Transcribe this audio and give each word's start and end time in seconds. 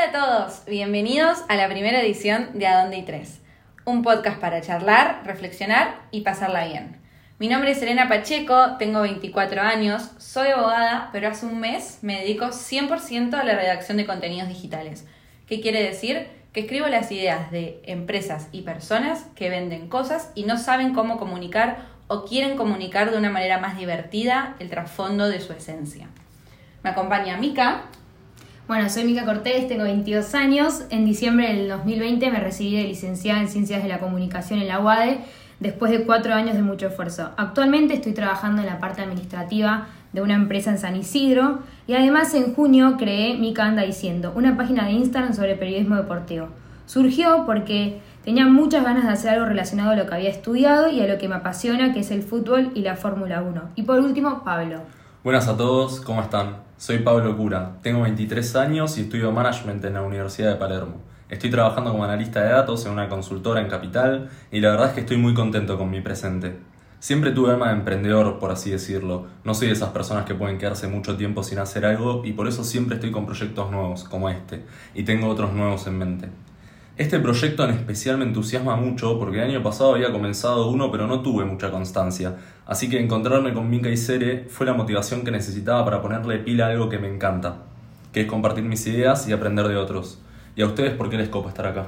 Hola 0.00 0.08
a 0.08 0.46
todos, 0.46 0.64
bienvenidos 0.64 1.40
a 1.48 1.56
la 1.56 1.68
primera 1.68 2.00
edición 2.00 2.48
de 2.54 2.66
Adonde 2.66 2.96
y 2.96 3.04
Tres, 3.04 3.42
un 3.84 4.02
podcast 4.02 4.40
para 4.40 4.62
charlar, 4.62 5.20
reflexionar 5.26 6.00
y 6.10 6.22
pasarla 6.22 6.64
bien. 6.64 6.96
Mi 7.38 7.48
nombre 7.48 7.72
es 7.72 7.82
Elena 7.82 8.08
Pacheco, 8.08 8.78
tengo 8.78 9.02
24 9.02 9.60
años, 9.60 10.10
soy 10.16 10.48
abogada, 10.48 11.10
pero 11.12 11.28
hace 11.28 11.44
un 11.44 11.60
mes 11.60 11.98
me 12.00 12.18
dedico 12.18 12.46
100% 12.46 13.34
a 13.34 13.44
la 13.44 13.54
redacción 13.54 13.98
de 13.98 14.06
contenidos 14.06 14.48
digitales. 14.48 15.06
¿Qué 15.46 15.60
quiere 15.60 15.82
decir? 15.82 16.28
Que 16.54 16.60
escribo 16.60 16.86
las 16.86 17.12
ideas 17.12 17.50
de 17.50 17.82
empresas 17.84 18.48
y 18.52 18.62
personas 18.62 19.26
que 19.34 19.50
venden 19.50 19.90
cosas 19.90 20.32
y 20.34 20.44
no 20.44 20.56
saben 20.56 20.94
cómo 20.94 21.18
comunicar 21.18 21.76
o 22.06 22.24
quieren 22.24 22.56
comunicar 22.56 23.10
de 23.10 23.18
una 23.18 23.28
manera 23.28 23.58
más 23.58 23.76
divertida 23.76 24.56
el 24.60 24.70
trasfondo 24.70 25.28
de 25.28 25.40
su 25.40 25.52
esencia. 25.52 26.08
Me 26.82 26.88
acompaña 26.88 27.36
Mika. 27.36 27.82
Bueno, 28.70 28.88
soy 28.88 29.02
Mica 29.02 29.24
Cortés, 29.24 29.66
tengo 29.66 29.82
22 29.82 30.32
años. 30.36 30.84
En 30.90 31.04
diciembre 31.04 31.52
del 31.52 31.68
2020 31.68 32.30
me 32.30 32.38
recibí 32.38 32.76
de 32.76 32.84
licenciada 32.84 33.40
en 33.40 33.48
Ciencias 33.48 33.82
de 33.82 33.88
la 33.88 33.98
Comunicación 33.98 34.60
en 34.60 34.68
la 34.68 34.78
UADE 34.78 35.18
después 35.58 35.90
de 35.90 36.04
cuatro 36.04 36.34
años 36.34 36.54
de 36.54 36.62
mucho 36.62 36.86
esfuerzo. 36.86 37.30
Actualmente 37.36 37.94
estoy 37.94 38.12
trabajando 38.12 38.62
en 38.62 38.68
la 38.68 38.78
parte 38.78 39.02
administrativa 39.02 39.88
de 40.12 40.22
una 40.22 40.34
empresa 40.34 40.70
en 40.70 40.78
San 40.78 40.94
Isidro 40.94 41.58
y 41.88 41.94
además 41.94 42.32
en 42.34 42.54
junio 42.54 42.94
creé 42.96 43.36
Mica 43.36 43.64
Anda 43.64 43.82
Diciendo, 43.82 44.32
una 44.36 44.56
página 44.56 44.84
de 44.84 44.92
Instagram 44.92 45.34
sobre 45.34 45.56
periodismo 45.56 45.96
deportivo. 45.96 46.50
Surgió 46.86 47.46
porque 47.46 48.00
tenía 48.22 48.46
muchas 48.46 48.84
ganas 48.84 49.02
de 49.02 49.10
hacer 49.10 49.30
algo 49.30 49.46
relacionado 49.46 49.90
a 49.90 49.96
lo 49.96 50.06
que 50.06 50.14
había 50.14 50.30
estudiado 50.30 50.88
y 50.88 51.00
a 51.00 51.08
lo 51.08 51.18
que 51.18 51.28
me 51.28 51.34
apasiona, 51.34 51.92
que 51.92 51.98
es 51.98 52.12
el 52.12 52.22
fútbol 52.22 52.70
y 52.76 52.82
la 52.82 52.94
Fórmula 52.94 53.42
1. 53.42 53.62
Y 53.74 53.82
por 53.82 53.98
último, 53.98 54.44
Pablo. 54.44 54.82
Buenas 55.24 55.48
a 55.48 55.56
todos, 55.56 56.00
¿cómo 56.02 56.22
están? 56.22 56.69
Soy 56.80 57.00
Pablo 57.00 57.36
Cura, 57.36 57.76
tengo 57.82 58.00
23 58.00 58.56
años 58.56 58.96
y 58.96 59.02
estudio 59.02 59.32
management 59.32 59.84
en 59.84 59.92
la 59.92 60.02
Universidad 60.02 60.52
de 60.52 60.56
Palermo. 60.56 60.94
Estoy 61.28 61.50
trabajando 61.50 61.90
como 61.90 62.04
analista 62.04 62.42
de 62.42 62.48
datos 62.48 62.86
en 62.86 62.92
una 62.92 63.10
consultora 63.10 63.60
en 63.60 63.68
Capital 63.68 64.30
y 64.50 64.60
la 64.60 64.70
verdad 64.70 64.86
es 64.86 64.94
que 64.94 65.00
estoy 65.00 65.18
muy 65.18 65.34
contento 65.34 65.76
con 65.76 65.90
mi 65.90 66.00
presente. 66.00 66.56
Siempre 66.98 67.32
tuve 67.32 67.50
alma 67.50 67.66
de 67.66 67.74
emprendedor, 67.74 68.38
por 68.38 68.50
así 68.50 68.70
decirlo. 68.70 69.26
No 69.44 69.52
soy 69.52 69.66
de 69.66 69.74
esas 69.74 69.90
personas 69.90 70.24
que 70.24 70.34
pueden 70.34 70.56
quedarse 70.56 70.88
mucho 70.88 71.18
tiempo 71.18 71.42
sin 71.42 71.58
hacer 71.58 71.84
algo 71.84 72.22
y 72.24 72.32
por 72.32 72.48
eso 72.48 72.64
siempre 72.64 72.94
estoy 72.94 73.10
con 73.10 73.26
proyectos 73.26 73.70
nuevos, 73.70 74.04
como 74.04 74.30
este, 74.30 74.64
y 74.94 75.02
tengo 75.02 75.28
otros 75.28 75.52
nuevos 75.52 75.86
en 75.86 75.98
mente. 75.98 76.28
Este 76.96 77.18
proyecto 77.18 77.64
en 77.64 77.70
especial 77.70 78.18
me 78.18 78.24
entusiasma 78.24 78.76
mucho 78.76 79.18
porque 79.18 79.38
el 79.38 79.50
año 79.50 79.62
pasado 79.62 79.94
había 79.94 80.12
comenzado 80.12 80.68
uno 80.68 80.90
pero 80.92 81.06
no 81.06 81.22
tuve 81.22 81.44
mucha 81.44 81.70
constancia, 81.70 82.36
así 82.66 82.90
que 82.90 83.00
encontrarme 83.00 83.54
con 83.54 83.70
Minka 83.70 83.88
y 83.88 83.96
Sere 83.96 84.44
fue 84.48 84.66
la 84.66 84.74
motivación 84.74 85.24
que 85.24 85.30
necesitaba 85.30 85.84
para 85.84 86.02
ponerle 86.02 86.38
pila 86.38 86.66
a 86.66 86.70
algo 86.70 86.90
que 86.90 86.98
me 86.98 87.08
encanta, 87.08 87.62
que 88.12 88.22
es 88.22 88.26
compartir 88.26 88.64
mis 88.64 88.86
ideas 88.86 89.26
y 89.28 89.32
aprender 89.32 89.66
de 89.68 89.76
otros. 89.76 90.20
¿Y 90.56 90.62
a 90.62 90.66
ustedes 90.66 90.92
por 90.92 91.08
qué 91.08 91.16
les 91.16 91.30
copa 91.30 91.48
estar 91.48 91.66
acá? 91.66 91.86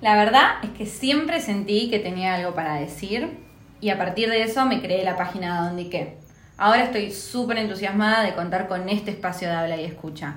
La 0.00 0.16
verdad 0.16 0.62
es 0.62 0.70
que 0.70 0.86
siempre 0.86 1.40
sentí 1.40 1.90
que 1.90 1.98
tenía 1.98 2.34
algo 2.34 2.54
para 2.54 2.74
decir 2.76 3.38
y 3.80 3.90
a 3.90 3.98
partir 3.98 4.30
de 4.30 4.42
eso 4.42 4.64
me 4.64 4.80
creé 4.80 5.04
la 5.04 5.16
página 5.16 5.60
de 5.60 5.68
Donde 5.68 5.90
qué. 5.90 6.16
Ahora 6.58 6.84
estoy 6.84 7.10
súper 7.10 7.58
entusiasmada 7.58 8.22
de 8.22 8.34
contar 8.34 8.66
con 8.66 8.88
este 8.88 9.10
espacio 9.10 9.48
de 9.48 9.54
habla 9.54 9.76
y 9.76 9.84
escucha. 9.84 10.36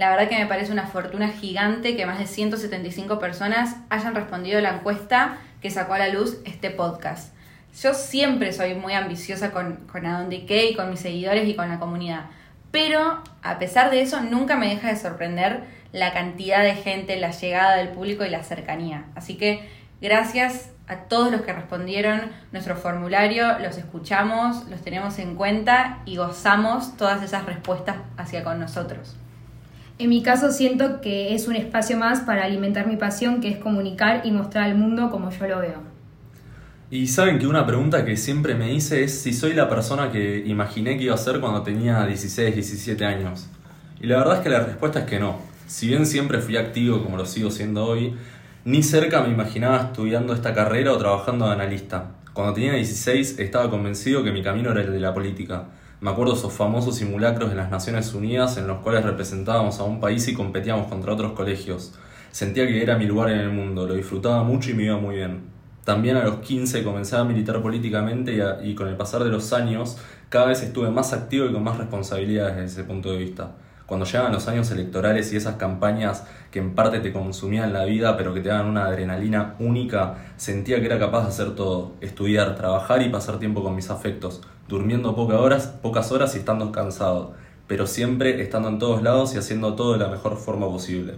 La 0.00 0.08
verdad 0.08 0.30
que 0.30 0.38
me 0.38 0.46
parece 0.46 0.72
una 0.72 0.86
fortuna 0.86 1.28
gigante 1.28 1.94
que 1.94 2.06
más 2.06 2.18
de 2.18 2.26
175 2.26 3.18
personas 3.18 3.76
hayan 3.90 4.14
respondido 4.14 4.58
la 4.62 4.70
encuesta 4.70 5.36
que 5.60 5.68
sacó 5.68 5.92
a 5.92 5.98
la 5.98 6.08
luz 6.08 6.38
este 6.46 6.70
podcast. 6.70 7.34
Yo 7.78 7.92
siempre 7.92 8.54
soy 8.54 8.72
muy 8.72 8.94
ambiciosa 8.94 9.50
con, 9.50 9.76
con 9.92 10.06
A 10.06 10.20
Donde 10.20 10.36
y 10.48 10.74
con 10.74 10.88
mis 10.88 11.00
seguidores 11.00 11.46
y 11.46 11.54
con 11.54 11.68
la 11.68 11.78
comunidad. 11.78 12.30
Pero 12.70 13.22
a 13.42 13.58
pesar 13.58 13.90
de 13.90 14.00
eso, 14.00 14.22
nunca 14.22 14.56
me 14.56 14.70
deja 14.70 14.88
de 14.88 14.96
sorprender 14.96 15.64
la 15.92 16.14
cantidad 16.14 16.62
de 16.62 16.76
gente, 16.76 17.18
la 17.18 17.32
llegada 17.32 17.76
del 17.76 17.88
público 17.88 18.24
y 18.24 18.30
la 18.30 18.42
cercanía. 18.42 19.04
Así 19.14 19.36
que 19.36 19.68
gracias 20.00 20.70
a 20.88 20.96
todos 20.96 21.30
los 21.30 21.42
que 21.42 21.52
respondieron 21.52 22.32
nuestro 22.52 22.74
formulario, 22.74 23.58
los 23.58 23.76
escuchamos, 23.76 24.66
los 24.70 24.80
tenemos 24.80 25.18
en 25.18 25.34
cuenta 25.34 25.98
y 26.06 26.16
gozamos 26.16 26.96
todas 26.96 27.22
esas 27.22 27.44
respuestas 27.44 27.96
hacia 28.16 28.42
con 28.42 28.58
nosotros. 28.58 29.18
En 30.00 30.08
mi 30.08 30.22
caso 30.22 30.50
siento 30.50 31.02
que 31.02 31.34
es 31.34 31.46
un 31.46 31.56
espacio 31.56 31.98
más 31.98 32.20
para 32.20 32.46
alimentar 32.46 32.86
mi 32.86 32.96
pasión, 32.96 33.42
que 33.42 33.50
es 33.50 33.58
comunicar 33.58 34.22
y 34.24 34.30
mostrar 34.30 34.64
al 34.64 34.74
mundo 34.74 35.10
como 35.10 35.30
yo 35.30 35.46
lo 35.46 35.58
veo. 35.58 35.82
Y 36.90 37.06
saben 37.08 37.38
que 37.38 37.46
una 37.46 37.66
pregunta 37.66 38.02
que 38.06 38.16
siempre 38.16 38.54
me 38.54 38.72
hice 38.72 39.04
es 39.04 39.20
si 39.20 39.34
soy 39.34 39.52
la 39.52 39.68
persona 39.68 40.10
que 40.10 40.38
imaginé 40.46 40.96
que 40.96 41.04
iba 41.04 41.14
a 41.14 41.18
ser 41.18 41.38
cuando 41.38 41.62
tenía 41.62 42.06
16, 42.06 42.54
17 42.54 43.04
años. 43.04 43.50
Y 44.00 44.06
la 44.06 44.16
verdad 44.16 44.36
es 44.36 44.40
que 44.40 44.48
la 44.48 44.60
respuesta 44.60 45.00
es 45.00 45.04
que 45.04 45.20
no. 45.20 45.38
Si 45.66 45.88
bien 45.88 46.06
siempre 46.06 46.38
fui 46.38 46.56
activo 46.56 47.04
como 47.04 47.18
lo 47.18 47.26
sigo 47.26 47.50
siendo 47.50 47.84
hoy, 47.84 48.14
ni 48.64 48.82
cerca 48.82 49.20
me 49.20 49.28
imaginaba 49.28 49.82
estudiando 49.82 50.32
esta 50.32 50.54
carrera 50.54 50.94
o 50.94 50.96
trabajando 50.96 51.46
de 51.46 51.52
analista. 51.52 52.12
Cuando 52.32 52.54
tenía 52.54 52.72
16 52.72 53.38
estaba 53.38 53.68
convencido 53.68 54.24
que 54.24 54.32
mi 54.32 54.42
camino 54.42 54.72
era 54.72 54.80
el 54.80 54.92
de 54.92 55.00
la 55.00 55.12
política 55.12 55.66
me 56.00 56.10
acuerdo 56.10 56.34
esos 56.34 56.52
famosos 56.52 56.96
simulacros 56.96 57.50
de 57.50 57.56
las 57.56 57.70
Naciones 57.70 58.14
Unidas 58.14 58.56
en 58.56 58.66
los 58.66 58.78
cuales 58.78 59.04
representábamos 59.04 59.80
a 59.80 59.84
un 59.84 60.00
país 60.00 60.26
y 60.28 60.34
competíamos 60.34 60.86
contra 60.86 61.12
otros 61.12 61.32
colegios. 61.32 61.92
Sentía 62.32 62.66
que 62.66 62.82
era 62.82 62.96
mi 62.96 63.04
lugar 63.04 63.30
en 63.30 63.38
el 63.38 63.50
mundo, 63.50 63.86
lo 63.86 63.94
disfrutaba 63.94 64.42
mucho 64.42 64.70
y 64.70 64.74
me 64.74 64.84
iba 64.84 64.96
muy 64.96 65.16
bien. 65.16 65.42
También 65.84 66.16
a 66.16 66.24
los 66.24 66.36
15 66.36 66.84
comencé 66.84 67.16
a 67.16 67.24
militar 67.24 67.60
políticamente 67.60 68.32
y, 68.32 68.70
y 68.70 68.74
con 68.74 68.88
el 68.88 68.96
pasar 68.96 69.24
de 69.24 69.30
los 69.30 69.52
años 69.52 69.98
cada 70.30 70.46
vez 70.46 70.62
estuve 70.62 70.90
más 70.90 71.12
activo 71.12 71.46
y 71.46 71.52
con 71.52 71.64
más 71.64 71.76
responsabilidades 71.76 72.56
desde 72.56 72.80
ese 72.80 72.84
punto 72.84 73.12
de 73.12 73.18
vista 73.18 73.52
cuando 73.90 74.06
llegan 74.06 74.30
los 74.30 74.46
años 74.46 74.70
electorales 74.70 75.32
y 75.32 75.36
esas 75.36 75.56
campañas 75.56 76.24
que 76.52 76.60
en 76.60 76.76
parte 76.76 77.00
te 77.00 77.12
consumían 77.12 77.72
la 77.72 77.84
vida 77.86 78.16
pero 78.16 78.32
que 78.32 78.40
te 78.40 78.48
daban 78.48 78.66
una 78.68 78.84
adrenalina 78.84 79.56
única, 79.58 80.14
sentía 80.36 80.78
que 80.78 80.86
era 80.86 81.00
capaz 81.00 81.22
de 81.22 81.28
hacer 81.30 81.56
todo, 81.56 81.94
estudiar, 82.00 82.54
trabajar 82.54 83.02
y 83.02 83.08
pasar 83.08 83.40
tiempo 83.40 83.64
con 83.64 83.74
mis 83.74 83.90
afectos, 83.90 84.42
durmiendo 84.70 85.14
pocas 85.14 85.38
horas, 85.38 85.66
pocas 85.66 86.10
horas 86.12 86.34
y 86.34 86.38
estando 86.38 86.72
cansado, 86.72 87.34
pero 87.66 87.86
siempre 87.86 88.40
estando 88.40 88.70
en 88.70 88.78
todos 88.78 89.02
lados 89.02 89.34
y 89.34 89.38
haciendo 89.38 89.74
todo 89.74 89.92
de 89.92 89.98
la 89.98 90.08
mejor 90.08 90.38
forma 90.38 90.66
posible. 90.66 91.16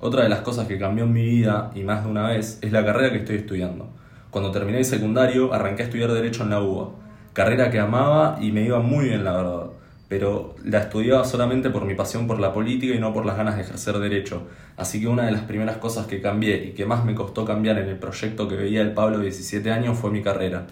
Otra 0.00 0.24
de 0.24 0.28
las 0.28 0.40
cosas 0.40 0.66
que 0.66 0.78
cambió 0.78 1.04
en 1.04 1.12
mi 1.14 1.24
vida, 1.24 1.70
y 1.74 1.82
más 1.84 2.04
de 2.04 2.10
una 2.10 2.26
vez, 2.26 2.58
es 2.60 2.72
la 2.72 2.84
carrera 2.84 3.10
que 3.10 3.18
estoy 3.18 3.36
estudiando. 3.36 3.88
Cuando 4.30 4.50
terminé 4.50 4.78
el 4.78 4.84
secundario, 4.84 5.54
arranqué 5.54 5.82
a 5.82 5.84
estudiar 5.86 6.12
Derecho 6.12 6.42
en 6.42 6.50
la 6.50 6.60
UBA, 6.60 6.90
carrera 7.32 7.70
que 7.70 7.78
amaba 7.78 8.36
y 8.40 8.52
me 8.52 8.62
iba 8.62 8.80
muy 8.80 9.06
bien, 9.06 9.24
la 9.24 9.36
verdad 9.36 9.70
pero 10.10 10.56
la 10.64 10.80
estudiaba 10.80 11.24
solamente 11.24 11.70
por 11.70 11.84
mi 11.84 11.94
pasión 11.94 12.26
por 12.26 12.40
la 12.40 12.52
política 12.52 12.92
y 12.92 12.98
no 12.98 13.14
por 13.14 13.24
las 13.24 13.36
ganas 13.36 13.54
de 13.54 13.62
ejercer 13.62 13.96
derecho. 14.00 14.42
Así 14.76 15.00
que 15.00 15.06
una 15.06 15.24
de 15.24 15.30
las 15.30 15.42
primeras 15.42 15.76
cosas 15.76 16.08
que 16.08 16.20
cambié 16.20 16.64
y 16.64 16.72
que 16.72 16.84
más 16.84 17.04
me 17.04 17.14
costó 17.14 17.44
cambiar 17.44 17.78
en 17.78 17.88
el 17.88 17.96
proyecto 17.96 18.48
que 18.48 18.56
veía 18.56 18.80
el 18.82 18.92
Pablo 18.92 19.18
de 19.18 19.26
17 19.26 19.70
años 19.70 19.96
fue 19.96 20.10
mi 20.10 20.20
carrera. 20.20 20.66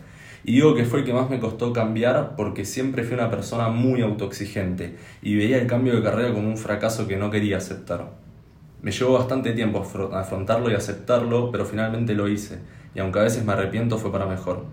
Y 0.45 0.53
digo 0.53 0.75
que 0.75 0.85
fue 0.85 1.01
el 1.01 1.05
que 1.05 1.13
más 1.13 1.29
me 1.29 1.41
costó 1.41 1.73
cambiar 1.73 2.37
porque 2.37 2.65
siempre 2.65 3.05
fui 3.05 3.15
una 3.15 3.31
persona 3.31 3.69
muy 3.69 4.03
autoexigente 4.03 4.97
y 5.23 5.37
veía 5.37 5.59
el 5.59 5.67
cambio 5.67 5.97
de 5.97 6.03
carrera 6.03 6.33
como 6.33 6.49
un 6.49 6.57
fracaso 6.57 7.07
que 7.07 7.17
no 7.17 7.31
quería 7.31 7.59
aceptar. 7.59 8.11
Me 8.81 8.93
llevó 8.93 9.15
bastante 9.15 9.53
tiempo 9.53 9.85
afrontarlo 10.13 10.71
y 10.71 10.75
aceptarlo, 10.75 11.51
pero 11.51 11.65
finalmente 11.65 12.15
lo 12.15 12.29
hice, 12.29 12.61
y 12.95 13.01
aunque 13.01 13.19
a 13.19 13.23
veces 13.23 13.45
me 13.45 13.53
arrepiento 13.53 13.99
fue 13.99 14.13
para 14.13 14.27
mejor. 14.27 14.67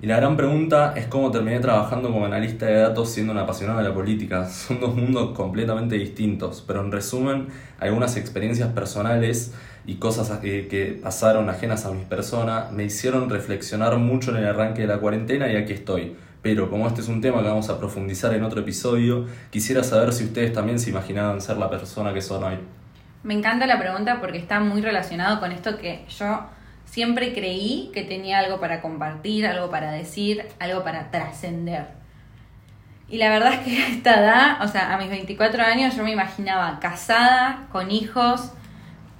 Y 0.00 0.06
la 0.06 0.16
gran 0.16 0.36
pregunta 0.36 0.94
es 0.96 1.08
cómo 1.08 1.32
terminé 1.32 1.58
trabajando 1.58 2.12
como 2.12 2.24
analista 2.24 2.66
de 2.66 2.74
datos 2.74 3.10
siendo 3.10 3.32
un 3.32 3.38
apasionado 3.38 3.80
de 3.80 3.88
la 3.88 3.94
política. 3.94 4.46
Son 4.48 4.78
dos 4.78 4.94
mundos 4.94 5.36
completamente 5.36 5.96
distintos, 5.96 6.64
pero 6.66 6.82
en 6.82 6.92
resumen, 6.92 7.48
algunas 7.80 8.16
experiencias 8.16 8.68
personales 8.72 9.52
y 9.88 9.94
cosas 9.94 10.38
que, 10.40 11.00
pasaron 11.02 11.48
ajenas 11.48 11.86
a 11.86 11.90
mi 11.90 12.04
persona 12.04 12.66
me 12.70 12.84
hicieron 12.84 13.30
reflexionar 13.30 13.96
mucho 13.96 14.32
en 14.32 14.36
el 14.36 14.46
arranque 14.46 14.82
de 14.82 14.86
la 14.86 14.98
cuarentena 14.98 15.50
y 15.50 15.56
aquí 15.56 15.72
estoy. 15.72 16.14
Pero 16.42 16.68
como 16.68 16.86
este 16.86 17.00
es 17.00 17.08
un 17.08 17.22
tema 17.22 17.40
que 17.40 17.48
vamos 17.48 17.70
a 17.70 17.78
profundizar 17.78 18.34
en 18.34 18.44
otro 18.44 18.60
episodio, 18.60 19.26
quisiera 19.48 19.82
saber 19.82 20.12
si 20.12 20.24
ustedes 20.24 20.52
también 20.52 20.78
se 20.78 20.90
imaginaban 20.90 21.40
ser 21.40 21.56
la 21.56 21.70
persona 21.70 22.12
que 22.12 22.20
son 22.20 22.44
hoy. 22.44 22.58
Me 23.22 23.32
encanta 23.32 23.66
la 23.66 23.78
pregunta 23.78 24.20
porque 24.20 24.36
está 24.36 24.60
muy 24.60 24.82
relacionado 24.82 25.40
con 25.40 25.52
esto 25.52 25.78
que 25.78 26.04
yo 26.18 26.44
siempre 26.84 27.32
creí 27.32 27.90
que 27.94 28.02
tenía 28.02 28.40
algo 28.40 28.60
para 28.60 28.82
compartir, 28.82 29.46
algo 29.46 29.70
para 29.70 29.90
decir, 29.90 30.44
algo 30.60 30.84
para 30.84 31.10
trascender. 31.10 31.86
Y 33.08 33.16
la 33.16 33.30
verdad 33.30 33.54
es 33.54 33.60
que 33.60 33.82
a 33.82 33.88
esta 33.88 34.20
edad, 34.20 34.62
o 34.62 34.68
sea, 34.68 34.94
a 34.94 34.98
mis 34.98 35.08
24 35.08 35.62
años 35.62 35.96
yo 35.96 36.04
me 36.04 36.12
imaginaba 36.12 36.78
casada, 36.78 37.68
con 37.72 37.90
hijos, 37.90 38.52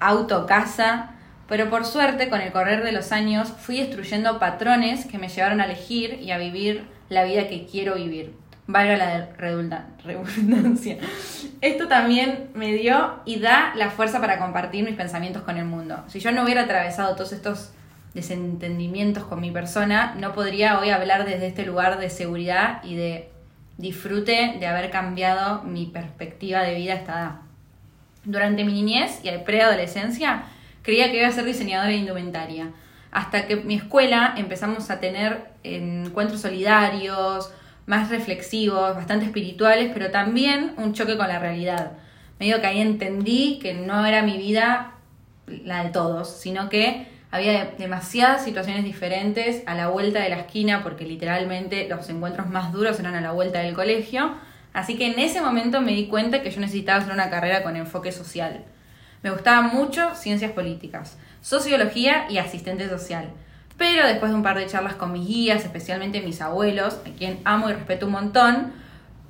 auto, 0.00 0.46
casa, 0.46 1.10
pero 1.48 1.70
por 1.70 1.84
suerte 1.84 2.28
con 2.28 2.40
el 2.40 2.52
correr 2.52 2.84
de 2.84 2.92
los 2.92 3.12
años 3.12 3.48
fui 3.48 3.78
destruyendo 3.78 4.38
patrones 4.38 5.06
que 5.06 5.18
me 5.18 5.28
llevaron 5.28 5.60
a 5.60 5.64
elegir 5.64 6.18
y 6.20 6.30
a 6.30 6.38
vivir 6.38 6.84
la 7.08 7.24
vida 7.24 7.48
que 7.48 7.66
quiero 7.66 7.94
vivir 7.94 8.34
valga 8.68 8.98
la 8.98 9.28
redundancia. 9.38 10.98
Esto 11.60 11.88
también 11.88 12.50
me 12.54 12.74
dio 12.74 13.14
y 13.24 13.40
da 13.40 13.72
la 13.74 13.90
fuerza 13.90 14.20
para 14.20 14.38
compartir 14.38 14.84
mis 14.84 14.94
pensamientos 14.94 15.42
con 15.42 15.56
el 15.56 15.64
mundo. 15.64 16.04
Si 16.06 16.20
yo 16.20 16.30
no 16.30 16.44
hubiera 16.44 16.62
atravesado 16.62 17.14
todos 17.14 17.32
estos 17.32 17.72
desentendimientos 18.12 19.24
con 19.24 19.40
mi 19.40 19.50
persona, 19.50 20.14
no 20.18 20.34
podría 20.34 20.78
hoy 20.78 20.90
hablar 20.90 21.24
desde 21.24 21.46
este 21.46 21.64
lugar 21.64 21.98
de 21.98 22.10
seguridad 22.10 22.84
y 22.84 22.94
de 22.94 23.30
disfrute 23.78 24.56
de 24.60 24.66
haber 24.66 24.90
cambiado 24.90 25.62
mi 25.62 25.86
perspectiva 25.86 26.60
de 26.62 26.74
vida 26.74 26.92
esta 26.92 27.12
edad. 27.12 27.47
Durante 28.28 28.62
mi 28.62 28.74
niñez 28.74 29.20
y 29.22 29.30
preadolescencia 29.38 30.42
creía 30.82 31.10
que 31.10 31.16
iba 31.16 31.28
a 31.28 31.32
ser 31.32 31.46
diseñadora 31.46 31.88
de 31.88 31.96
indumentaria. 31.96 32.66
Hasta 33.10 33.46
que 33.46 33.56
mi 33.56 33.76
escuela 33.76 34.34
empezamos 34.36 34.90
a 34.90 35.00
tener 35.00 35.46
encuentros 35.64 36.42
solidarios, 36.42 37.50
más 37.86 38.10
reflexivos, 38.10 38.94
bastante 38.94 39.24
espirituales, 39.24 39.90
pero 39.94 40.10
también 40.10 40.74
un 40.76 40.92
choque 40.92 41.16
con 41.16 41.26
la 41.26 41.38
realidad. 41.38 41.92
Medio 42.38 42.60
que 42.60 42.66
ahí 42.66 42.82
entendí 42.82 43.58
que 43.62 43.72
no 43.72 44.04
era 44.04 44.20
mi 44.22 44.36
vida 44.36 44.92
la 45.64 45.84
de 45.84 45.90
todos, 45.90 46.28
sino 46.28 46.68
que 46.68 47.06
había 47.30 47.72
demasiadas 47.78 48.44
situaciones 48.44 48.84
diferentes 48.84 49.62
a 49.64 49.74
la 49.74 49.88
vuelta 49.88 50.20
de 50.20 50.28
la 50.28 50.40
esquina, 50.40 50.82
porque 50.82 51.06
literalmente 51.06 51.88
los 51.88 52.06
encuentros 52.10 52.46
más 52.50 52.74
duros 52.74 53.00
eran 53.00 53.14
a 53.14 53.22
la 53.22 53.32
vuelta 53.32 53.60
del 53.60 53.72
colegio. 53.72 54.34
Así 54.72 54.96
que 54.96 55.06
en 55.06 55.18
ese 55.18 55.40
momento 55.40 55.80
me 55.80 55.92
di 55.92 56.06
cuenta 56.06 56.42
que 56.42 56.50
yo 56.50 56.60
necesitaba 56.60 57.00
hacer 57.00 57.12
una 57.12 57.30
carrera 57.30 57.62
con 57.62 57.76
enfoque 57.76 58.12
social. 58.12 58.64
Me 59.22 59.30
gustaban 59.30 59.74
mucho 59.74 60.14
ciencias 60.14 60.52
políticas, 60.52 61.18
sociología 61.40 62.26
y 62.30 62.38
asistente 62.38 62.88
social. 62.88 63.30
Pero 63.76 64.06
después 64.06 64.30
de 64.30 64.36
un 64.36 64.42
par 64.42 64.58
de 64.58 64.66
charlas 64.66 64.94
con 64.94 65.12
mis 65.12 65.26
guías, 65.26 65.64
especialmente 65.64 66.20
mis 66.20 66.40
abuelos, 66.40 67.00
a 67.06 67.16
quien 67.16 67.40
amo 67.44 67.70
y 67.70 67.72
respeto 67.72 68.06
un 68.06 68.12
montón, 68.12 68.72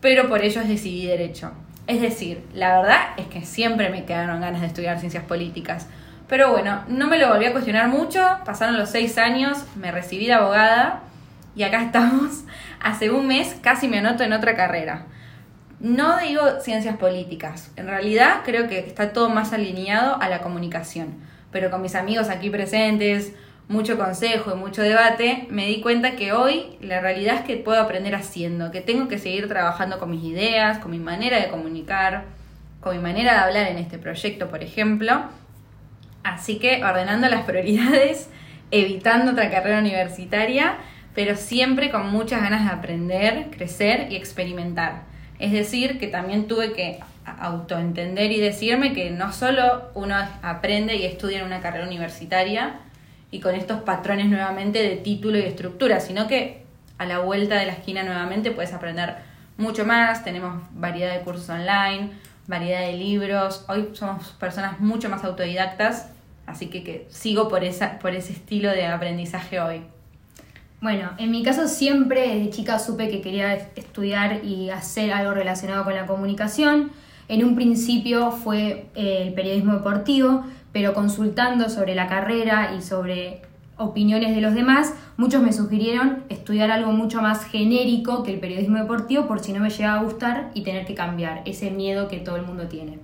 pero 0.01 0.29
por 0.29 0.43
ellos 0.43 0.67
decidí 0.67 1.07
derecho. 1.07 1.53
Es 1.87 2.01
decir, 2.01 2.45
la 2.53 2.81
verdad 2.81 2.99
es 3.17 3.27
que 3.27 3.43
siempre 3.43 3.89
me 3.91 4.05
quedaron 4.05 4.41
ganas 4.41 4.61
de 4.61 4.67
estudiar 4.67 4.99
ciencias 5.01 5.25
políticas. 5.25 5.87
Pero 6.29 6.51
bueno, 6.51 6.83
no 6.89 7.07
me 7.07 7.19
lo 7.19 7.29
volví 7.29 7.47
a 7.47 7.53
cuestionar 7.53 7.89
mucho, 7.89 8.23
pasaron 8.45 8.79
los 8.79 8.91
seis 8.91 9.17
años, 9.17 9.65
me 9.77 9.91
recibí 9.91 10.27
de 10.27 10.35
abogada 10.35 11.01
y 11.57 11.63
acá 11.63 11.83
estamos. 11.85 12.45
Hace 12.81 13.11
un 13.11 13.27
mes 13.27 13.57
casi 13.63 13.89
me 13.89 13.99
anoto 13.99 14.23
en 14.23 14.35
otra 14.35 14.55
carrera. 14.55 15.07
No 15.81 16.19
digo 16.19 16.43
ciencias 16.61 16.97
políticas, 16.97 17.71
en 17.77 17.87
realidad 17.87 18.41
creo 18.45 18.69
que 18.69 18.81
está 18.81 19.13
todo 19.13 19.29
más 19.29 19.53
alineado 19.53 20.21
a 20.21 20.29
la 20.29 20.41
comunicación, 20.41 21.15
pero 21.53 21.71
con 21.71 21.83
mis 21.83 21.95
amigos 21.95 22.31
aquí 22.31 22.51
presentes, 22.51 23.33
mucho 23.69 23.97
consejo 23.97 24.51
y 24.53 24.57
mucho 24.57 24.83
debate, 24.83 25.47
me 25.51 25.67
di 25.67 25.81
cuenta 25.81 26.17
que 26.17 26.33
hoy 26.33 26.77
la 26.81 27.01
realidad 27.01 27.37
es 27.37 27.41
que 27.43 27.59
puedo 27.59 27.81
aprender 27.81 28.17
haciendo, 28.17 28.73
que 28.73 28.81
tengo 28.81 29.07
que 29.07 29.19
seguir 29.19 29.47
trabajando 29.47 30.01
con 30.01 30.11
mis 30.11 30.25
ideas, 30.25 30.79
con 30.79 30.91
mi 30.91 30.99
manera 30.99 31.39
de 31.39 31.49
comunicar, 31.49 32.25
con 32.81 32.97
mi 32.97 33.03
manera 33.03 33.35
de 33.35 33.39
hablar 33.39 33.69
en 33.69 33.79
este 33.79 33.99
proyecto, 33.99 34.49
por 34.49 34.65
ejemplo. 34.65 35.27
Así 36.25 36.59
que 36.59 36.83
ordenando 36.83 37.29
las 37.29 37.45
prioridades, 37.45 38.31
evitando 38.73 39.31
otra 39.31 39.49
carrera 39.49 39.79
universitaria, 39.79 40.79
pero 41.15 41.37
siempre 41.37 41.91
con 41.91 42.11
muchas 42.11 42.43
ganas 42.43 42.65
de 42.65 42.71
aprender, 42.71 43.51
crecer 43.51 44.11
y 44.11 44.17
experimentar. 44.17 45.03
Es 45.39 45.53
decir, 45.53 45.99
que 45.99 46.09
también 46.09 46.49
tuve 46.49 46.73
que 46.73 47.01
autoentender 47.41 48.33
y 48.33 48.41
decirme 48.41 48.93
que 48.93 49.11
no 49.11 49.33
solo 49.33 49.91
uno 49.95 50.17
aprende 50.43 50.97
y 50.97 51.05
estudia 51.05 51.41
en 51.41 51.47
una 51.47 51.61
carrera 51.61 51.87
universitaria 51.87 52.81
y 53.31 53.41
con 53.41 53.55
estos 53.55 53.83
patrones 53.83 54.27
nuevamente 54.27 54.83
de 54.83 54.97
título 54.97 55.39
y 55.39 55.43
estructura, 55.43 56.01
sino 56.01 56.27
que 56.27 56.63
a 56.97 57.05
la 57.05 57.19
vuelta 57.21 57.57
de 57.57 57.67
la 57.67 57.73
esquina 57.73 58.03
nuevamente 58.03 58.51
puedes 58.51 58.73
aprender 58.73 59.17
mucho 59.57 59.85
más, 59.85 60.25
tenemos 60.25 60.63
variedad 60.73 61.15
de 61.15 61.21
cursos 61.21 61.49
online, 61.51 62.11
variedad 62.47 62.81
de 62.81 62.95
libros, 62.95 63.65
hoy 63.69 63.91
somos 63.93 64.29
personas 64.41 64.81
mucho 64.81 65.09
más 65.09 65.25
autodidactas, 65.25 66.11
así 66.47 66.69
que, 66.69 66.83
que 66.83 67.07
sigo 67.11 67.49
por, 67.49 67.65
esa, 67.65 67.99
por 67.99 68.15
ese 68.15 68.33
estilo 68.33 68.71
de 68.71 68.87
aprendizaje 68.87 69.61
hoy. 69.61 69.83
Bueno, 70.81 71.11
en 71.19 71.33
mi 71.33 71.43
caso 71.43 71.67
siempre 71.67 72.29
desde 72.29 72.51
chica 72.51 72.79
supe 72.79 73.09
que 73.09 73.21
quería 73.21 73.53
estudiar 73.75 74.45
y 74.45 74.71
hacer 74.71 75.13
algo 75.13 75.33
relacionado 75.33 75.83
con 75.83 75.95
la 75.95 76.07
comunicación. 76.07 76.93
En 77.27 77.45
un 77.45 77.57
principio 77.57 78.31
fue 78.31 78.87
eh, 78.95 79.25
el 79.27 79.35
periodismo 79.35 79.75
deportivo, 79.75 80.45
pero 80.73 80.95
consultando 80.95 81.69
sobre 81.69 81.97
la 81.97 82.07
carrera 82.07 82.77
y 82.79 82.83
sobre 82.83 83.43
opiniones 83.77 84.37
de 84.37 84.41
los 84.41 84.55
demás, 84.55 84.95
muchos 85.17 85.43
me 85.43 85.53
sugirieron 85.53 86.25
estudiar 86.29 86.71
algo 86.71 86.93
mucho 86.93 87.23
más 87.23 87.45
genérico 87.45 88.23
que 88.23 88.35
el 88.35 88.41
periodismo 88.41 88.79
deportivo 88.79 89.27
por 89.27 89.41
si 89.41 89.53
no 89.53 89.61
me 89.61 89.71
llegaba 89.71 89.99
a 89.99 90.05
gustar 90.05 90.51
y 90.55 90.63
tener 90.63 90.87
que 90.87 90.95
cambiar, 90.95 91.43
ese 91.45 91.71
miedo 91.73 92.07
que 92.07 92.19
todo 92.19 92.37
el 92.37 92.43
mundo 92.43 92.69
tiene. 92.69 93.01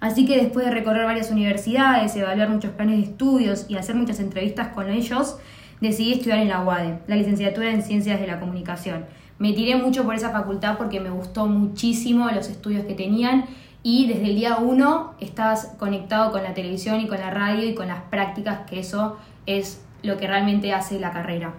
Así 0.00 0.26
que 0.26 0.36
después 0.36 0.66
de 0.66 0.72
recorrer 0.72 1.04
varias 1.04 1.30
universidades, 1.30 2.16
evaluar 2.16 2.48
muchos 2.48 2.72
planes 2.72 2.96
de 2.96 3.12
estudios 3.12 3.66
y 3.68 3.76
hacer 3.76 3.94
muchas 3.94 4.18
entrevistas 4.18 4.68
con 4.68 4.90
ellos, 4.90 5.36
decidí 5.82 6.12
estudiar 6.12 6.38
en 6.38 6.48
la 6.48 6.62
UADE, 6.62 7.00
la 7.08 7.16
licenciatura 7.16 7.70
en 7.70 7.82
Ciencias 7.82 8.20
de 8.20 8.28
la 8.28 8.38
Comunicación. 8.38 9.04
Me 9.38 9.52
tiré 9.52 9.74
mucho 9.74 10.04
por 10.04 10.14
esa 10.14 10.30
facultad 10.30 10.78
porque 10.78 11.00
me 11.00 11.10
gustó 11.10 11.46
muchísimo 11.46 12.30
los 12.30 12.48
estudios 12.48 12.86
que 12.86 12.94
tenían 12.94 13.46
y 13.82 14.06
desde 14.06 14.26
el 14.26 14.36
día 14.36 14.58
uno 14.58 15.14
estabas 15.18 15.74
conectado 15.80 16.30
con 16.30 16.44
la 16.44 16.54
televisión 16.54 17.00
y 17.00 17.08
con 17.08 17.18
la 17.18 17.30
radio 17.30 17.68
y 17.68 17.74
con 17.74 17.88
las 17.88 18.00
prácticas, 18.02 18.60
que 18.70 18.78
eso 18.78 19.16
es 19.46 19.84
lo 20.04 20.16
que 20.16 20.28
realmente 20.28 20.72
hace 20.72 21.00
la 21.00 21.10
carrera. 21.10 21.52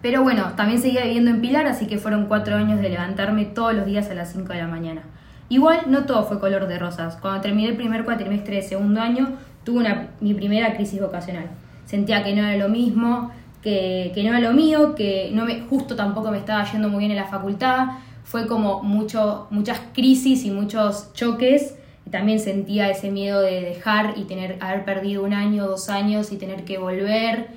Pero 0.00 0.22
bueno, 0.22 0.52
también 0.54 0.80
seguía 0.80 1.02
viviendo 1.02 1.30
en 1.32 1.40
Pilar, 1.40 1.66
así 1.66 1.88
que 1.88 1.98
fueron 1.98 2.26
cuatro 2.26 2.54
años 2.54 2.80
de 2.80 2.88
levantarme 2.88 3.46
todos 3.46 3.74
los 3.74 3.84
días 3.84 4.08
a 4.10 4.14
las 4.14 4.32
5 4.32 4.52
de 4.52 4.58
la 4.60 4.68
mañana. 4.68 5.02
Igual 5.48 5.86
no 5.88 6.04
todo 6.04 6.22
fue 6.24 6.38
color 6.38 6.68
de 6.68 6.78
rosas. 6.78 7.16
Cuando 7.16 7.40
terminé 7.40 7.70
el 7.70 7.76
primer 7.76 8.04
cuatrimestre 8.04 8.56
de 8.56 8.62
segundo 8.62 9.00
año, 9.00 9.38
tuve 9.64 9.78
una, 9.80 10.10
mi 10.20 10.34
primera 10.34 10.76
crisis 10.76 11.00
vocacional 11.00 11.48
sentía 11.86 12.24
que 12.24 12.34
no 12.34 12.44
era 12.44 12.56
lo 12.56 12.68
mismo, 12.68 13.30
que, 13.62 14.12
no 14.16 14.28
era 14.36 14.40
lo 14.40 14.52
mío, 14.52 14.94
que 14.94 15.30
no 15.32 15.44
me, 15.44 15.60
justo 15.60 15.96
tampoco 15.96 16.30
me 16.30 16.38
estaba 16.38 16.70
yendo 16.70 16.88
muy 16.88 17.00
bien 17.00 17.12
en 17.12 17.16
la 17.16 17.26
facultad. 17.26 17.88
Fue 18.24 18.46
como 18.46 18.82
mucho, 18.82 19.46
muchas 19.50 19.80
crisis 19.92 20.44
y 20.44 20.50
muchos 20.50 21.12
choques. 21.14 21.76
También 22.10 22.38
sentía 22.38 22.90
ese 22.90 23.10
miedo 23.10 23.40
de 23.40 23.62
dejar 23.62 24.14
y 24.16 24.24
tener, 24.24 24.58
haber 24.60 24.84
perdido 24.84 25.24
un 25.24 25.32
año, 25.32 25.66
dos 25.66 25.88
años 25.88 26.30
y 26.32 26.36
tener 26.36 26.64
que 26.64 26.78
volver. 26.78 27.48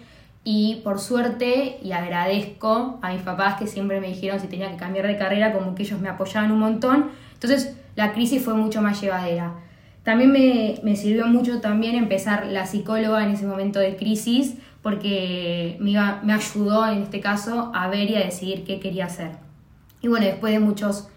Y 0.43 0.75
por 0.85 0.99
suerte, 0.99 1.77
y 1.83 1.91
agradezco 1.91 2.99
a 3.01 3.11
mis 3.11 3.21
papás 3.21 3.59
que 3.59 3.67
siempre 3.67 3.99
me 3.99 4.07
dijeron 4.07 4.39
si 4.39 4.47
tenía 4.47 4.71
que 4.71 4.77
cambiar 4.77 5.07
de 5.07 5.17
carrera, 5.17 5.51
como 5.51 5.75
que 5.75 5.83
ellos 5.83 5.99
me 5.99 6.07
apoyaban 6.07 6.51
un 6.53 6.59
montón. 6.59 7.11
Entonces 7.33 7.75
la 7.97 8.13
crisis 8.13 8.41
fue 8.41 8.53
mucho 8.53 8.81
más 8.81 9.01
llevadera. 9.01 9.55
También 10.07 10.31
me, 10.83 10.95
sirvió 10.95 11.27
mucho 11.27 11.59
también 11.59 11.95
empezar 11.95 12.45
la 12.47 12.65
psicóloga 12.65 13.25
en 13.25 13.31
ese 13.31 13.45
momento 13.45 13.77
de 13.79 13.97
crisis 13.97 14.55
porque 14.81 15.75
me, 15.81 15.97
ayudó 15.97 16.87
en 16.87 17.01
este 17.01 17.19
caso 17.19 17.73
a 17.75 17.89
ver 17.89 18.09
y 18.09 18.15
a 18.15 18.23
decidir 18.23 18.63
qué 18.63 18.79
quería 18.79 19.07
hacer. 19.07 19.31
Y 20.01 20.07
bueno, 20.07 20.25
después 20.25 20.53
de 20.53 20.59
muchos 20.59 21.09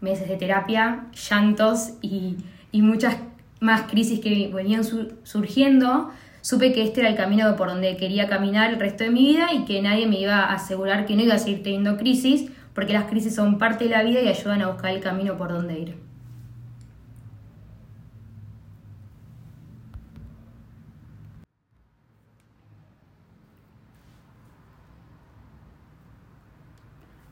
meses 0.00 0.28
de 0.28 0.34
terapia, 0.38 1.06
llantos 1.30 1.92
y, 2.02 2.36
muchas 2.72 3.14
más 3.60 3.82
crisis 3.82 4.18
que 4.18 4.50
venían 4.52 4.82
surgiendo, 5.22 6.10
supe 6.40 6.72
que 6.72 6.82
este 6.82 7.02
era 7.02 7.10
el 7.10 7.16
camino 7.16 7.54
por 7.54 7.68
donde 7.68 7.96
quería 7.96 8.26
caminar 8.26 8.72
el 8.72 8.80
resto 8.80 9.04
de 9.04 9.10
mi 9.10 9.20
vida 9.20 9.52
y 9.52 9.66
que 9.66 9.80
nadie 9.82 10.08
me 10.08 10.18
iba 10.18 10.40
a 10.40 10.54
asegurar 10.54 11.06
que 11.06 11.14
no 11.14 11.22
iba 11.22 11.34
a 11.34 11.38
seguir 11.38 11.62
teniendo 11.62 11.96
crisis, 11.96 12.50
porque 12.74 12.92
las 12.92 13.04
crisis 13.04 13.36
son 13.36 13.58
parte 13.58 13.84
de 13.84 13.90
la 13.90 14.02
vida 14.02 14.20
y 14.20 14.26
ayudan 14.26 14.62
a 14.62 14.66
buscar 14.66 14.90
el 14.90 15.00
camino 15.00 15.36
por 15.36 15.52
donde 15.52 15.78
ir. 15.78 16.11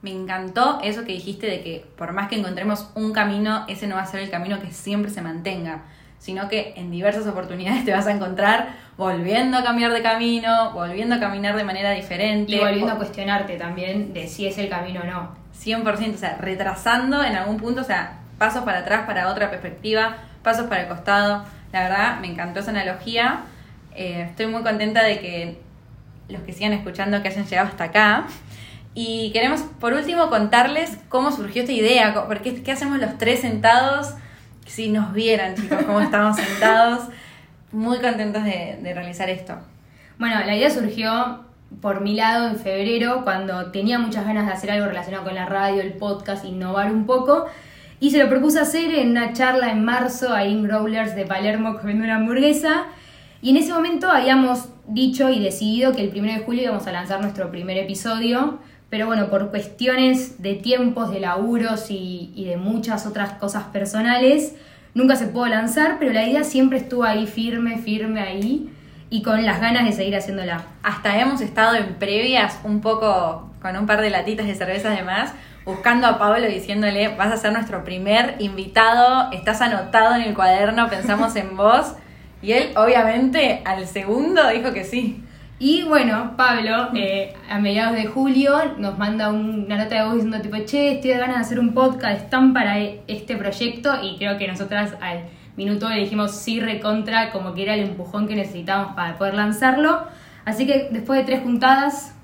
Me 0.02 0.10
encantó 0.10 0.80
eso 0.82 1.04
que 1.04 1.12
dijiste 1.12 1.46
de 1.46 1.62
que 1.62 1.84
por 1.96 2.12
más 2.12 2.28
que 2.28 2.36
encontremos 2.36 2.90
un 2.94 3.12
camino, 3.12 3.64
ese 3.68 3.86
no 3.86 3.96
va 3.96 4.02
a 4.02 4.06
ser 4.06 4.20
el 4.20 4.30
camino 4.30 4.58
que 4.60 4.72
siempre 4.72 5.10
se 5.10 5.20
mantenga, 5.20 5.82
sino 6.18 6.48
que 6.48 6.74
en 6.76 6.90
diversas 6.90 7.26
oportunidades 7.26 7.84
te 7.84 7.92
vas 7.92 8.06
a 8.06 8.12
encontrar 8.12 8.76
volviendo 8.96 9.58
a 9.58 9.62
cambiar 9.62 9.92
de 9.92 10.02
camino, 10.02 10.72
volviendo 10.72 11.16
a 11.16 11.20
caminar 11.20 11.56
de 11.56 11.64
manera 11.64 11.90
diferente. 11.90 12.52
Y 12.52 12.58
volviendo 12.58 12.92
a 12.92 12.96
cuestionarte 12.96 13.56
también 13.56 14.12
de 14.12 14.26
si 14.26 14.46
es 14.46 14.58
el 14.58 14.68
camino 14.68 15.00
o 15.02 15.04
no. 15.04 15.40
100%, 15.58 16.14
o 16.14 16.18
sea, 16.18 16.36
retrasando 16.38 17.22
en 17.22 17.36
algún 17.36 17.58
punto, 17.58 17.82
o 17.82 17.84
sea, 17.84 18.20
pasos 18.38 18.64
para 18.64 18.78
atrás 18.78 19.04
para 19.06 19.28
otra 19.28 19.50
perspectiva, 19.50 20.16
pasos 20.42 20.66
para 20.66 20.82
el 20.82 20.88
costado. 20.88 21.44
La 21.72 21.82
verdad, 21.82 22.20
me 22.20 22.28
encantó 22.28 22.60
esa 22.60 22.70
analogía. 22.70 23.40
Eh, 23.94 24.26
estoy 24.30 24.46
muy 24.46 24.62
contenta 24.62 25.02
de 25.02 25.20
que 25.20 25.60
los 26.28 26.42
que 26.42 26.52
sigan 26.52 26.72
escuchando, 26.72 27.20
que 27.22 27.28
hayan 27.28 27.44
llegado 27.44 27.68
hasta 27.68 27.84
acá, 27.84 28.26
y 28.94 29.30
queremos, 29.32 29.60
por 29.78 29.92
último, 29.92 30.28
contarles 30.30 30.98
cómo 31.08 31.30
surgió 31.30 31.62
esta 31.62 31.72
idea, 31.72 32.24
porque 32.26 32.62
qué 32.62 32.72
hacemos 32.72 32.98
los 32.98 33.18
tres 33.18 33.40
sentados, 33.40 34.14
si 34.66 34.88
nos 34.88 35.12
vieran, 35.12 35.54
chicos, 35.54 35.82
cómo 35.84 36.00
estamos 36.00 36.36
sentados, 36.36 37.08
muy 37.70 37.98
contentos 37.98 38.42
de, 38.44 38.78
realizar 38.82 39.30
esto. 39.30 39.54
Bueno, 40.18 40.40
la 40.44 40.56
idea 40.56 40.70
surgió 40.70 41.44
por 41.80 42.00
mi 42.00 42.14
lado 42.14 42.48
en 42.48 42.56
febrero, 42.56 43.22
cuando 43.22 43.70
tenía 43.70 44.00
muchas 44.00 44.26
ganas 44.26 44.46
de 44.46 44.52
hacer 44.52 44.72
algo 44.72 44.86
relacionado 44.86 45.24
con 45.24 45.36
la 45.36 45.46
radio, 45.46 45.80
el 45.82 45.92
podcast, 45.92 46.44
innovar 46.44 46.90
un 46.90 47.06
poco. 47.06 47.46
Y 48.00 48.10
se 48.10 48.18
lo 48.18 48.28
propuse 48.28 48.58
hacer 48.58 48.92
en 48.94 49.10
una 49.10 49.32
charla 49.34 49.70
en 49.70 49.84
marzo 49.84 50.34
a 50.34 50.44
In 50.44 50.64
Growlers 50.64 51.14
de 51.14 51.26
Palermo 51.26 51.76
comiendo 51.78 52.04
una 52.04 52.16
hamburguesa. 52.16 52.86
Y 53.40 53.50
en 53.50 53.58
ese 53.58 53.72
momento 53.72 54.10
habíamos 54.10 54.68
dicho 54.88 55.30
y 55.30 55.38
decidido 55.38 55.92
que 55.92 56.02
el 56.02 56.12
1 56.18 56.32
de 56.32 56.38
julio 56.40 56.62
íbamos 56.64 56.86
a 56.86 56.92
lanzar 56.92 57.20
nuestro 57.20 57.50
primer 57.50 57.78
episodio 57.78 58.58
pero 58.90 59.06
bueno, 59.06 59.30
por 59.30 59.50
cuestiones 59.50 60.42
de 60.42 60.54
tiempos, 60.54 61.10
de 61.10 61.20
laburos 61.20 61.86
y, 61.90 62.44
de 62.44 62.56
muchas 62.56 63.06
otras 63.06 63.34
cosas 63.34 63.64
personales, 63.64 64.54
Nunca 64.92 65.14
se 65.14 65.28
pudo 65.28 65.46
lanzar, 65.46 65.98
pero 66.00 66.12
la 66.12 66.26
idea 66.26 66.42
siempre 66.42 66.78
estuvo 66.78 67.04
ahí 67.04 67.26
firme, 67.26 67.78
firme 67.78 68.20
ahí 68.20 68.70
y 69.08 69.22
con 69.22 69.44
las 69.44 69.60
ganas 69.60 69.84
de 69.84 69.92
seguir 69.92 70.16
haciéndola. 70.16 70.64
Hasta 70.82 71.20
hemos 71.20 71.40
estado 71.40 71.76
en 71.76 71.94
previas 71.94 72.58
un 72.64 72.80
poco 72.80 73.50
con 73.62 73.76
un 73.76 73.86
par 73.86 74.00
de 74.00 74.10
latitas 74.10 74.46
de 74.46 74.54
cervezas 74.54 74.96
de 74.96 75.04
más, 75.04 75.32
buscando 75.64 76.08
a 76.08 76.18
Pablo 76.18 76.48
diciéndole, 76.48 77.14
vas 77.14 77.32
a 77.32 77.36
ser 77.36 77.52
nuestro 77.52 77.84
primer 77.84 78.34
invitado, 78.40 79.30
estás 79.30 79.60
anotado 79.60 80.16
en 80.16 80.22
el 80.22 80.34
cuaderno, 80.34 80.88
pensamos 80.88 81.36
en 81.36 81.56
vos. 81.56 81.94
Y 82.42 82.52
él, 82.52 82.70
obviamente, 82.76 83.62
al 83.64 83.86
segundo 83.86 84.48
dijo 84.48 84.72
que 84.72 84.82
sí. 84.82 85.22
Y 85.62 85.82
bueno, 85.82 86.38
Pablo, 86.38 86.88
eh, 86.94 87.34
a 87.50 87.58
mediados 87.58 87.94
de 87.94 88.06
julio, 88.06 88.76
nos 88.78 88.96
manda 88.96 89.28
una 89.28 89.76
nota 89.76 89.94
de 89.94 90.04
voz 90.04 90.14
diciendo 90.14 90.40
tipo, 90.40 90.56
che, 90.64 90.92
estoy 90.92 91.10
de 91.10 91.18
ganas 91.18 91.36
de 91.36 91.42
hacer 91.42 91.60
un 91.60 91.74
podcast, 91.74 92.22
están 92.22 92.54
para 92.54 92.78
e-, 92.78 93.02
este 93.08 93.36
proyecto 93.36 94.02
y 94.02 94.16
creo 94.16 94.38
que 94.38 94.48
nosotras 94.48 94.94
al 95.02 95.24
minuto 95.58 95.90
le 95.90 95.96
dijimos 95.96 96.34
sí 96.34 96.60
recontra, 96.60 97.30
como 97.30 97.52
que 97.52 97.64
era 97.64 97.74
el 97.74 97.80
empujón 97.80 98.26
que 98.26 98.36
necesitábamos 98.36 98.94
para 98.94 99.18
poder 99.18 99.34
lanzarlo. 99.34 100.06
Así 100.46 100.66
que 100.66 100.88
después 100.92 101.18
de 101.18 101.26
tres 101.26 101.42
juntadas, 101.42 102.14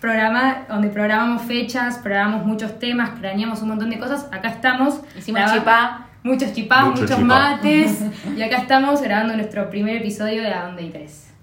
programa, 0.00 0.64
donde 0.68 0.88
programamos 0.88 1.42
fechas, 1.42 1.98
programamos 1.98 2.44
muchos 2.44 2.80
temas, 2.80 3.10
craneamos 3.20 3.62
un 3.62 3.68
montón 3.68 3.90
de 3.90 4.00
cosas, 4.00 4.26
acá 4.32 4.48
estamos. 4.48 5.00
Hicimos 5.16 5.52
chipá. 5.52 6.08
Muchos 6.24 6.52
chipá, 6.52 6.86
muchos 6.86 7.20
mates. 7.20 8.00
y 8.36 8.42
acá 8.42 8.56
estamos 8.56 9.00
grabando 9.00 9.36
nuestro 9.36 9.70
primer 9.70 9.98
episodio 9.98 10.42
de 10.42 10.52
A 10.52 10.64
Dónde 10.64 10.82
hay 10.82 10.90
tres 10.90 11.33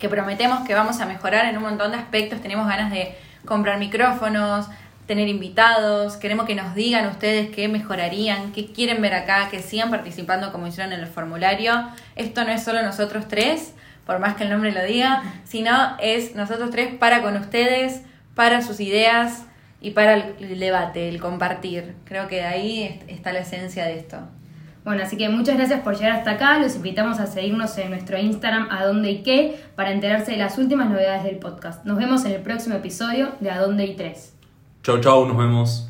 que 0.00 0.08
prometemos 0.08 0.66
que 0.66 0.74
vamos 0.74 0.98
a 1.00 1.06
mejorar 1.06 1.44
en 1.44 1.56
un 1.56 1.62
montón 1.62 1.92
de 1.92 1.98
aspectos. 1.98 2.40
Tenemos 2.40 2.66
ganas 2.66 2.90
de 2.90 3.16
comprar 3.44 3.78
micrófonos, 3.78 4.66
tener 5.06 5.28
invitados, 5.28 6.16
queremos 6.16 6.46
que 6.46 6.54
nos 6.54 6.74
digan 6.74 7.06
ustedes 7.06 7.50
qué 7.50 7.68
mejorarían, 7.68 8.52
qué 8.52 8.72
quieren 8.72 9.02
ver 9.02 9.14
acá, 9.14 9.48
que 9.50 9.60
sigan 9.60 9.90
participando 9.90 10.52
como 10.52 10.66
hicieron 10.66 10.92
en 10.92 11.00
el 11.00 11.06
formulario. 11.06 11.88
Esto 12.16 12.44
no 12.44 12.50
es 12.50 12.62
solo 12.62 12.82
nosotros 12.82 13.28
tres, 13.28 13.74
por 14.06 14.18
más 14.20 14.36
que 14.36 14.44
el 14.44 14.50
nombre 14.50 14.72
lo 14.72 14.82
diga, 14.84 15.22
sino 15.44 15.96
es 16.00 16.34
nosotros 16.34 16.70
tres 16.70 16.94
para 16.94 17.22
con 17.22 17.36
ustedes, 17.36 18.02
para 18.34 18.62
sus 18.62 18.80
ideas 18.80 19.44
y 19.80 19.90
para 19.90 20.14
el 20.14 20.58
debate, 20.58 21.08
el 21.08 21.20
compartir. 21.20 21.94
Creo 22.04 22.28
que 22.28 22.42
ahí 22.42 23.02
está 23.08 23.32
la 23.32 23.40
esencia 23.40 23.84
de 23.84 23.98
esto. 23.98 24.20
Bueno, 24.84 25.02
así 25.02 25.16
que 25.16 25.28
muchas 25.28 25.56
gracias 25.56 25.80
por 25.80 25.94
llegar 25.96 26.12
hasta 26.12 26.32
acá. 26.32 26.58
Los 26.58 26.76
invitamos 26.76 27.20
a 27.20 27.26
seguirnos 27.26 27.76
en 27.78 27.90
nuestro 27.90 28.18
Instagram 28.18 28.68
a 28.70 28.84
dónde 28.84 29.10
y 29.10 29.22
qué 29.22 29.62
para 29.76 29.92
enterarse 29.92 30.32
de 30.32 30.38
las 30.38 30.56
últimas 30.58 30.88
novedades 30.88 31.24
del 31.24 31.36
podcast. 31.36 31.84
Nos 31.84 31.98
vemos 31.98 32.24
en 32.24 32.32
el 32.32 32.40
próximo 32.40 32.76
episodio 32.76 33.32
de 33.40 33.50
A 33.50 33.60
dónde 33.60 33.84
y 33.84 33.94
tres. 33.94 34.34
Chau, 34.82 34.98
chau, 35.00 35.26
nos 35.26 35.36
vemos. 35.36 35.89